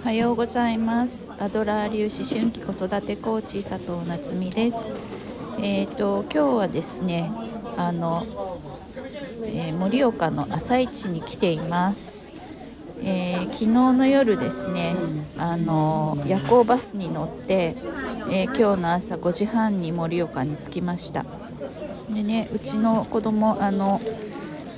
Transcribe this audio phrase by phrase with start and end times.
[0.00, 1.30] おはようございます。
[1.38, 4.94] アドラー流思春期子育てコーチ佐藤夏実です。
[5.62, 7.30] えっ、ー、と今日はですね
[7.76, 8.24] あの
[9.54, 12.32] え盛、ー、岡の朝市に来ています。
[13.02, 14.94] えー、昨日の夜ですね
[15.38, 17.74] あの夜行バスに乗って、
[18.32, 21.26] えー、今日の朝5時半に盛岡に着きました。
[22.08, 24.00] でねうちの子供あの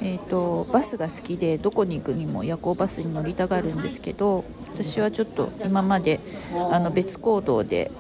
[0.05, 4.45] えーと、バスが好きでどこに行くにも夜行バスに乗りたがるんですけど
[4.75, 6.19] 私はちょっと今まで
[6.73, 7.91] あの別行動で、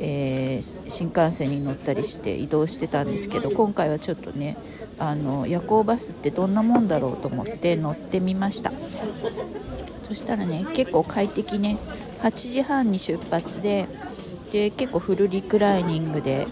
[0.00, 4.56] えー、新幹線に乗ったりして移動してたんですけど今回はちょっとね
[4.98, 8.70] あの夜行バスってどんなもんだろうと思って乗ってみました。
[8.70, 11.78] そしたらね結構快適ね
[12.22, 13.86] 8時半に出発で
[14.52, 16.46] で結構フルリクライニングで、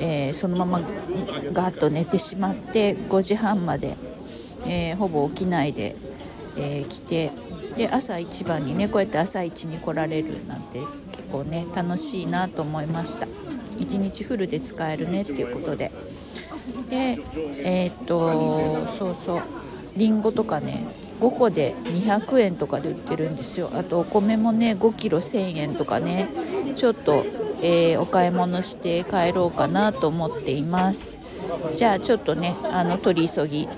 [0.00, 0.80] えー、そのまま
[1.52, 3.96] ガーッと寝てしまって5時半まで、
[4.66, 5.96] えー、ほぼ起きないで、
[6.56, 7.30] えー、来て
[7.76, 10.80] で朝一番にねこうやって朝一に来られるなんて
[11.12, 13.26] 結構ね楽しいなと思いました。
[13.26, 15.90] 1日フルで使えるねっていうことで。
[16.90, 17.18] で
[17.64, 19.42] え、っとそうそう。
[19.96, 20.86] りんごとかね
[21.20, 23.70] 5個で200円とかで売ってるんですよ。
[23.74, 26.28] あとお米もね5キロ1000円とかね
[26.76, 27.24] ちょっと、
[27.62, 31.18] えー、お買い物して帰ろうかなと思っています。
[31.74, 33.68] じゃあちょっとねあの取り急ぎ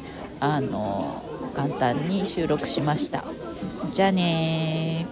[0.41, 1.23] あの
[1.55, 3.25] 簡単に収録しました。
[3.93, 5.07] じゃあね